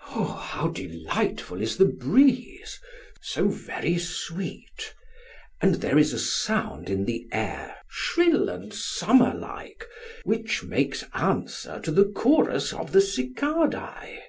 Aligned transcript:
How 0.00 0.72
delightful 0.74 1.62
is 1.62 1.76
the 1.76 1.84
breeze: 1.84 2.80
so 3.20 3.46
very 3.46 3.96
sweet; 3.96 4.92
and 5.60 5.76
there 5.76 5.96
is 5.98 6.12
a 6.12 6.18
sound 6.18 6.90
in 6.90 7.04
the 7.04 7.28
air 7.30 7.76
shrill 7.88 8.48
and 8.48 8.74
summerlike 8.74 9.86
which 10.24 10.64
makes 10.64 11.04
answer 11.14 11.78
to 11.84 11.92
the 11.92 12.06
chorus 12.06 12.72
of 12.72 12.90
the 12.90 13.00
cicadae. 13.00 14.24